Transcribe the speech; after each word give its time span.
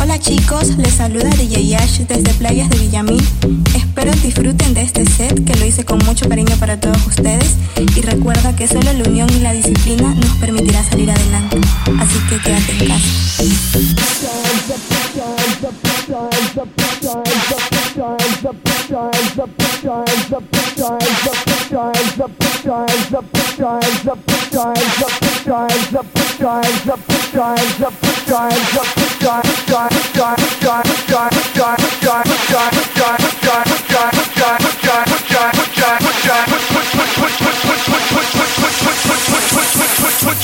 Hola 0.00 0.18
chicos, 0.18 0.76
les 0.78 0.94
saluda 0.94 1.28
DJ 1.30 1.66
Yash 1.66 2.00
desde 2.06 2.32
Playas 2.34 2.70
de 2.70 2.78
Villamil. 2.78 3.22
Espero 3.74 4.12
disfruten 4.22 4.72
de 4.72 4.82
este 4.82 5.04
set 5.04 5.44
que 5.44 5.54
lo 5.56 5.66
hice 5.66 5.84
con 5.84 5.98
mucho 6.06 6.28
cariño 6.28 6.56
para 6.58 6.80
todos 6.80 7.06
ustedes 7.06 7.56
y 7.96 8.00
recuerda 8.00 8.56
que 8.56 8.66
solo 8.66 8.92
la 8.92 9.04
unión 9.08 9.28
y 9.30 9.40
la 9.40 9.52
disciplina 9.52 10.14
nos 10.14 10.30
permitirá 10.36 10.82
salir 10.84 11.10
adelante. 11.10 11.58
Así 11.98 12.18
que 12.30 12.38
quédate 12.38 12.72
en 12.72 12.92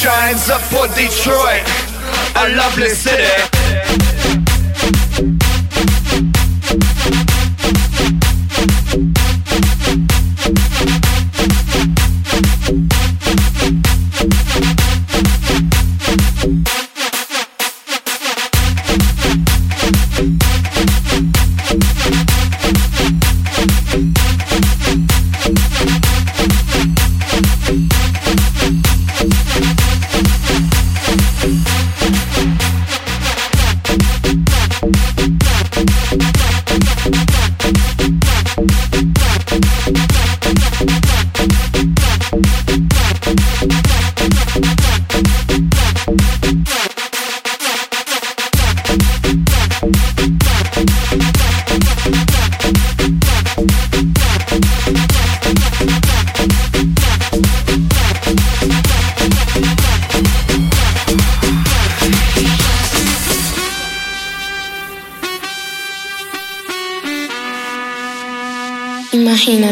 Giants 0.02 0.50
up 0.50 0.60
for 0.62 0.88
Detroit, 0.96 1.62
a 2.34 2.56
lovely 2.56 2.88
city. 2.88 4.51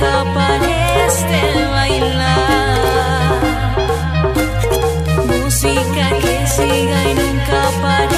Nunca 0.00 0.24
capaces 0.24 1.14
de 1.30 1.66
bailar. 1.66 3.40
Música 5.26 6.04
que 6.20 6.46
siga 6.46 6.98
y 7.10 7.14
nunca 7.14 7.60
pare. 7.82 8.09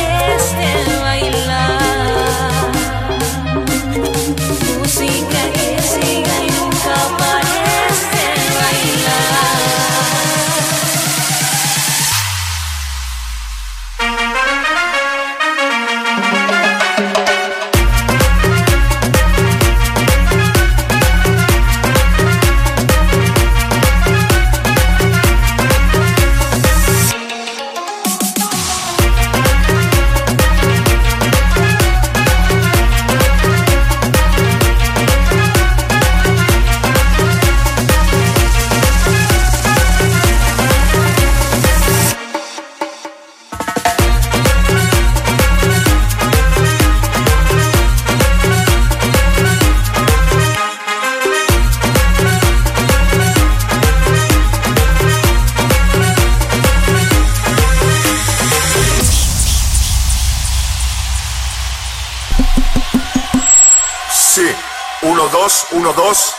112. 65.82 66.34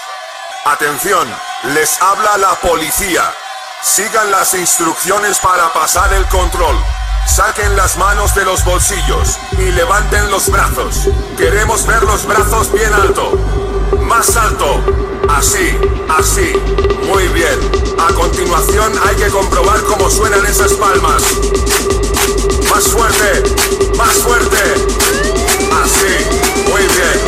Atención, 0.63 1.27
les 1.73 2.01
habla 2.01 2.37
la 2.37 2.55
policía. 2.61 3.23
Sigan 3.81 4.31
las 4.31 4.53
instrucciones 4.53 5.37
para 5.39 5.73
pasar 5.73 6.13
el 6.13 6.25
control. 6.27 6.77
Saquen 7.27 7.75
las 7.75 7.97
manos 7.97 8.33
de 8.35 8.45
los 8.45 8.63
bolsillos 8.63 9.37
y 9.59 9.71
levanten 9.71 10.31
los 10.31 10.49
brazos. 10.49 11.09
Queremos 11.37 11.85
ver 11.85 12.03
los 12.03 12.25
brazos 12.25 12.71
bien 12.71 12.93
alto. 12.93 13.33
Más 13.99 14.33
alto. 14.37 14.79
Así, 15.27 15.77
así. 16.17 16.53
Muy 17.05 17.27
bien. 17.29 17.59
A 17.99 18.13
continuación 18.13 18.93
hay 19.05 19.17
que 19.17 19.27
comprobar 19.27 19.83
cómo 19.83 20.09
suenan 20.09 20.45
esas 20.45 20.71
palmas. 20.73 21.21
Más 22.69 22.87
fuerte. 22.87 23.43
Más 23.97 24.13
fuerte. 24.19 24.63
Así. 25.83 26.71
Muy 26.71 26.83
bien 26.83 27.22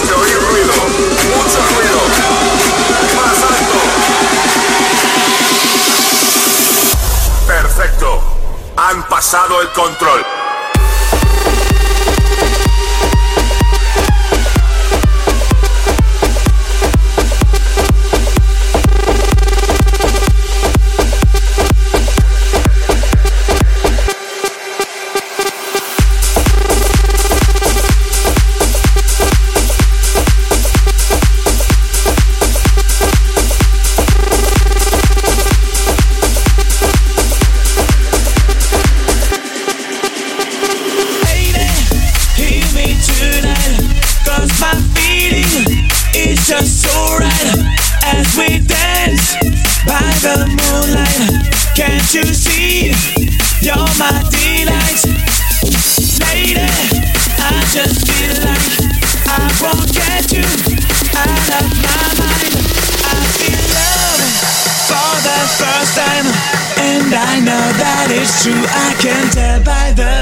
que 0.00 0.12
oír 0.12 0.38
ruido, 0.40 0.72
mucho 0.72 1.60
ruido, 1.74 2.00
más 3.16 3.42
alto. 3.42 3.78
Perfecto, 7.46 8.22
han 8.76 9.08
pasado 9.08 9.60
el 9.62 9.68
control. 9.70 10.43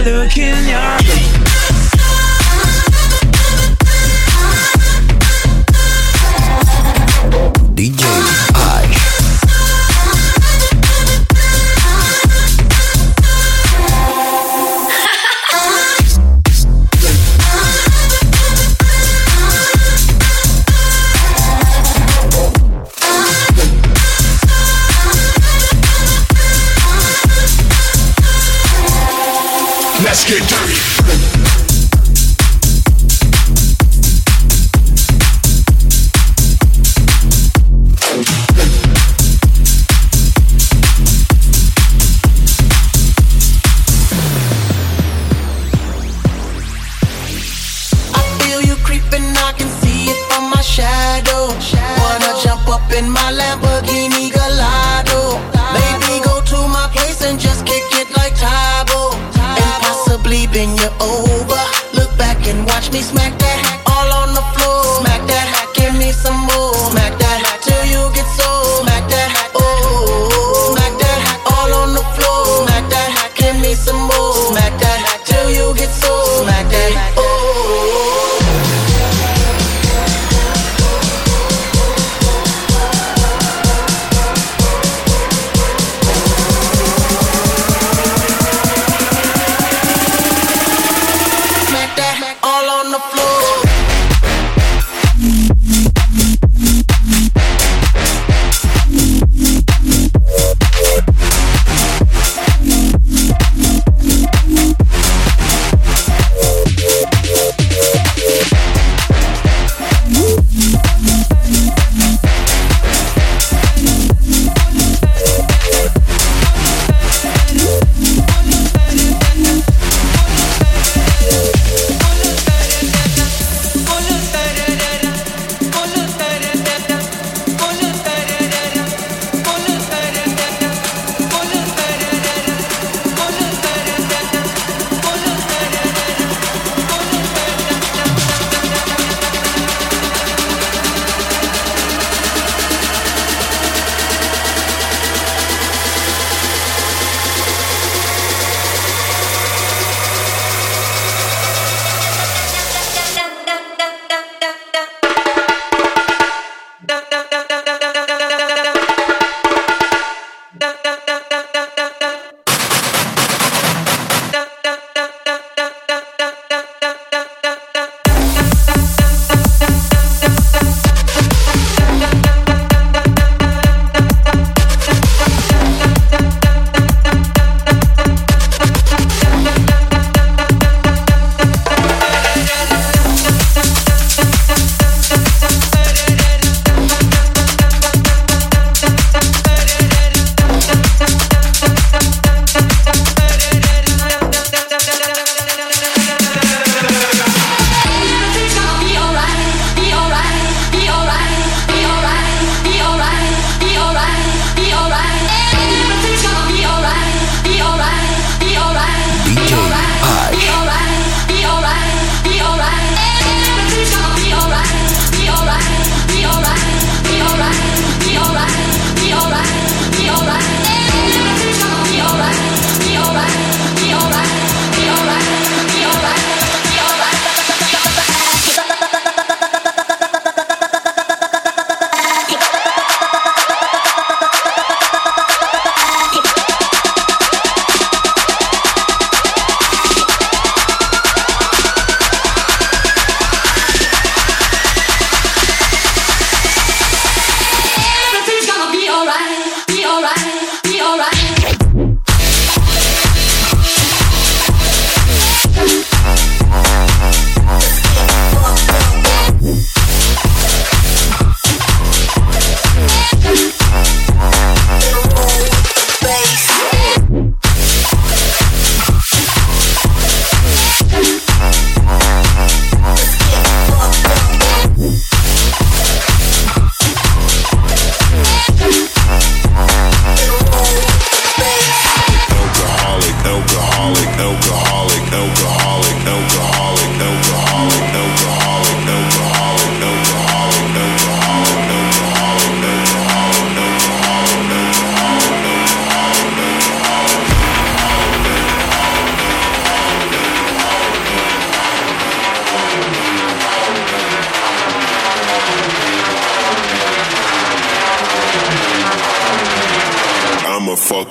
look 0.04 0.36
in 0.36 0.68
your 0.68 1.41
over. 61.00 61.62
Look 61.94 62.16
back 62.18 62.46
and 62.46 62.66
watch 62.66 62.92
me 62.92 63.02
smack 63.02 63.38
that. 63.38 63.81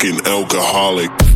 Fucking 0.01 0.25
alcoholic. 0.25 1.30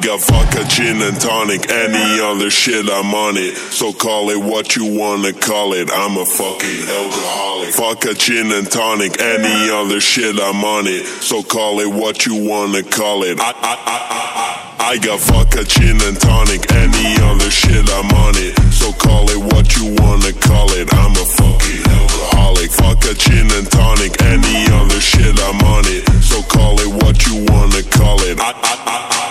Got 0.00 0.20
vodka, 0.22 0.64
gin 0.68 1.02
and 1.02 1.20
tonic, 1.20 1.70
any 1.70 2.20
other 2.20 2.50
shit 2.50 2.88
I'm 2.88 3.14
on 3.14 3.36
it. 3.36 3.56
So 3.56 3.92
call 3.92 4.30
it 4.30 4.38
what 4.38 4.76
you 4.76 4.98
wanna 4.98 5.32
call 5.32 5.74
it. 5.74 5.90
I'm 5.92 6.16
a 6.16 6.24
fucking 6.24 6.88
alcoholic. 6.88 7.74
Vodka, 7.74 8.14
gin 8.14 8.50
and 8.52 8.70
tonic, 8.70 9.20
any 9.20 9.70
other 9.70 10.00
shit 10.00 10.40
I'm 10.40 10.64
on 10.64 10.86
it. 10.86 11.06
So 11.06 11.42
call 11.42 11.80
it 11.80 11.88
what 11.88 12.24
you 12.26 12.34
wanna 12.48 12.82
call 12.82 13.24
it. 13.24 13.40
I 13.40 13.50
I 13.50 13.74
I 13.86 13.98
I 14.16 14.92
I 14.92 14.98
got 14.98 15.20
vodka, 15.20 15.64
gin 15.64 16.00
and 16.02 16.18
tonic, 16.18 16.72
any 16.72 17.20
other 17.22 17.50
shit 17.50 17.88
I'm 17.90 18.10
on 18.10 18.34
it. 18.36 18.58
So 18.72 18.92
call 18.92 19.28
it 19.30 19.38
what 19.52 19.76
you 19.76 19.94
wanna 20.00 20.32
call 20.32 20.70
it. 20.72 20.92
I'm 20.94 21.12
a 21.12 21.24
fucking 21.24 21.84
alcoholic. 21.86 22.70
Vodka, 22.72 23.14
gin 23.14 23.50
and 23.52 23.70
tonic, 23.70 24.20
any 24.22 24.64
other 24.72 25.00
shit 25.00 25.38
I'm 25.40 25.60
on 25.60 25.84
it. 25.86 26.08
So 26.22 26.42
call 26.42 26.80
it 26.80 26.88
what 26.88 27.26
you 27.26 27.44
wanna 27.52 27.82
call 27.82 28.20
it. 28.22 28.40
I 28.40 28.52
I 28.52 28.74
I 28.86 28.98
I 29.10 29.29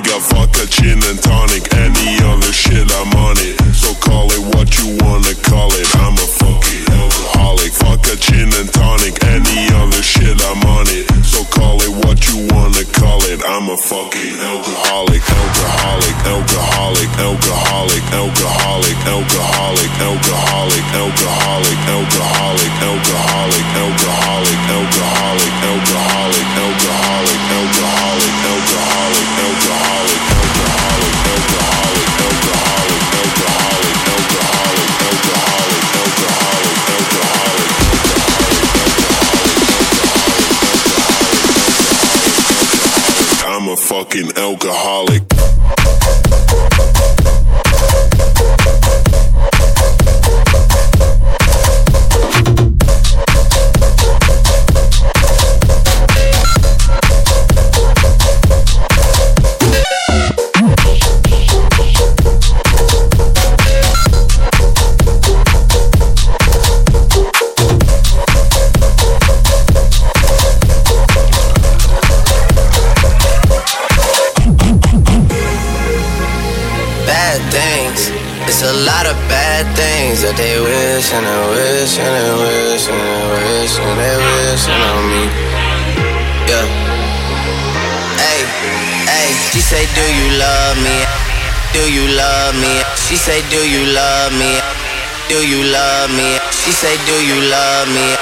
got 0.00 0.22
vodka, 0.32 0.64
gin 0.66 1.02
and 1.04 1.20
tonic, 1.20 1.68
any 1.74 2.16
other 2.24 2.52
shit 2.52 2.88
I'm 2.96 3.12
on 3.12 3.36
it. 3.44 3.60
So 3.74 3.92
call 4.00 4.32
it 4.32 4.40
what 4.56 4.78
you 4.78 4.96
wanna 5.04 5.34
call 5.44 5.68
it. 5.76 5.84
I'm 6.00 6.14
a 6.16 6.28
fucking 6.40 6.84
alcoholic. 6.88 7.72
Vodka, 7.76 8.16
gin 8.16 8.48
and 8.56 8.72
tonic, 8.72 9.20
any 9.28 9.68
other 9.76 10.02
shit 10.02 10.40
I'm 10.48 10.64
on 10.64 10.86
it. 10.88 11.04
So 11.24 11.44
call 11.44 11.76
it 11.82 11.92
what 12.06 12.24
you 12.28 12.48
wanna 12.56 12.84
call 12.88 13.20
it. 13.28 13.44
I'm 13.44 13.68
a 13.68 13.76
fucking 13.76 14.40
alcoholic, 14.40 15.20
alcoholic, 15.28 16.16
alcoholic, 16.24 17.10
alcoholic, 17.20 18.02
alcoholic, 18.16 18.96
alcoholic, 18.96 18.96
alcoholic, 19.12 19.92
alcoholic, 20.00 20.84
alcoholic, 20.96 21.78
alcoholic, 21.92 22.72
alcoholic, 22.80 23.71
fucking 43.76 44.36
alcoholic. 44.36 45.31
That 80.22 80.38
they 80.38 80.54
wish 80.54 81.10
and 81.10 81.26
they 81.26 81.42
wish 81.50 81.98
and 81.98 82.14
they 82.14 82.30
wish 82.38 82.86
and 82.86 82.94
they 82.94 83.26
wish 83.42 83.74
and 83.74 83.98
they 83.98 84.14
wishing 84.22 84.82
on 84.94 85.02
me. 85.10 85.24
Yeah. 86.46 86.66
Hey, 88.22 88.40
hey, 89.10 89.30
she 89.50 89.58
say, 89.58 89.82
Do 89.98 90.04
you 90.06 90.38
love 90.38 90.78
me? 90.78 90.94
Do 91.74 91.82
you 91.90 92.06
love 92.14 92.54
me? 92.54 92.86
She 92.94 93.18
say, 93.18 93.42
Do 93.50 93.58
you 93.66 93.82
love 93.90 94.30
me? 94.38 94.62
Do 95.26 95.42
you 95.42 95.66
love 95.66 96.14
me? 96.14 96.38
She 96.54 96.70
say, 96.70 96.94
Do 97.02 97.18
you 97.18 97.42
love 97.50 97.90
me? 97.90 98.14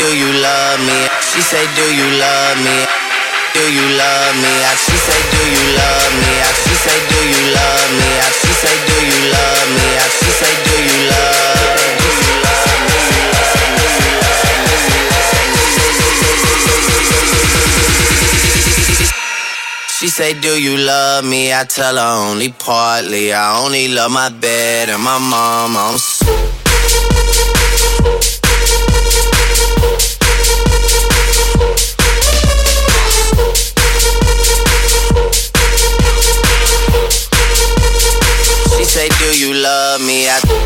Do 0.00 0.08
you 0.16 0.32
love 0.40 0.80
me? 0.88 1.04
She 1.20 1.44
say, 1.44 1.68
Do 1.76 1.84
you 1.84 2.08
love 2.16 2.56
me? 2.64 2.80
Do 3.52 3.60
you 3.60 3.86
love 3.92 4.34
me? 4.40 4.54
She 4.88 4.96
say, 4.96 5.20
Do 5.20 5.42
you 5.52 5.64
love 5.76 6.12
me? 6.16 6.32
She 6.64 6.74
say, 6.80 6.96
Do 7.12 7.20
you 7.28 7.42
love 7.52 7.90
me? 8.00 8.45
Say, 8.66 8.78
Do 8.88 8.96
you 9.06 9.20
love 9.32 9.68
me? 9.76 9.86
I 10.02 10.06
she 10.18 10.30
say, 10.40 10.54
Do 10.66 10.76
you 10.88 11.10
love? 11.10 12.00
Me? 12.00 13.16
She 19.98 20.08
say, 20.08 20.38
Do 20.38 20.60
you 20.60 20.76
love 20.76 21.24
me? 21.24 21.54
I 21.54 21.64
tell 21.64 21.96
her 21.96 22.30
only 22.30 22.50
partly. 22.50 23.32
I 23.32 23.64
only 23.64 23.88
love 23.88 24.10
my 24.12 24.28
bed 24.28 24.90
and 24.90 25.02
my 25.02 25.18
mom. 25.18 25.74
I'm 25.76 25.94
s- 25.94 26.15
love 39.66 40.00
me? 40.00 40.28
I 40.28 40.65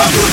Girl, 0.00 0.30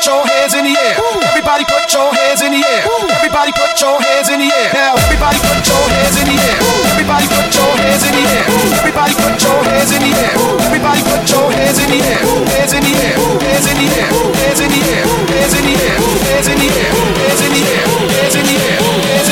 put 0.00 0.06
your 0.08 0.24
hands 0.24 0.54
in 0.54 0.64
the 0.64 0.72
air. 0.72 0.96
Everybody 1.28 1.64
put 1.68 1.92
your 1.92 2.08
hands 2.08 2.40
in 2.40 2.52
the 2.56 2.64
air. 2.64 2.88
Everybody 3.20 3.52
put 3.52 3.76
your 3.76 4.00
hands 4.00 4.32
in 4.32 4.40
the 4.40 4.48
air. 4.48 4.72
Now 4.72 4.96
everybody 4.96 5.36
put 5.44 5.60
your 5.60 5.84
hands 5.92 6.16
in 6.16 6.24
the 6.24 6.36
air. 6.40 6.56
Everybody 6.88 7.26
put 7.28 7.52
your 7.52 7.68
hands 7.76 8.00
in 8.08 8.12
the 8.16 8.24
air. 8.24 8.44
Everybody 8.80 9.12
put 9.12 9.36
your 9.44 9.60
hands 9.60 9.92
in 9.92 10.00
the 10.00 10.12
air. 10.16 10.32
Everybody 10.64 11.00
put 11.04 11.28
your 11.28 11.52
hands 11.52 11.76
in 11.84 11.88
the 11.92 12.00
air. 12.00 12.16
Hands 12.16 12.72
in 12.72 12.80
the 12.80 12.92
air. 12.96 13.12
Hands 13.44 13.66
in 13.68 13.76
the 13.76 13.88
air. 13.92 14.08
Hands 14.40 14.60
in 14.64 14.72
the 14.72 14.80
air. 14.80 15.04
Hands 15.36 15.52
in 15.52 15.64
the 15.68 15.76
air. 15.76 15.92
Hands 15.92 16.48
in 16.48 16.48
the 16.48 16.48
air. 16.48 16.48
Hands 16.48 16.48
in 16.48 16.56
the 16.56 16.72
air. 16.72 16.96
Hands 17.20 17.40
in 17.44 17.52
the 17.52 17.60
air. 17.60 17.84
Hands 18.08 18.36
in 18.40 18.46
the 18.48 18.56
air. 18.56 19.29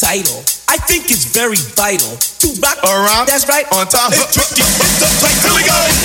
Recital. 0.00 0.38
I 0.68 0.76
think 0.86 1.10
it's 1.10 1.24
very 1.24 1.56
vital 1.74 2.14
to 2.14 2.60
rock 2.62 2.78
around. 2.84 3.26
That's 3.26 3.48
right, 3.48 3.66
on 3.72 3.88
time. 3.88 4.12
It's 4.12 4.32
tricky. 4.32 4.62
It's 4.62 5.00
the 5.00 5.10
place. 5.18 5.42
Here 5.42 5.54
we 5.56 5.66
go. 5.66 5.97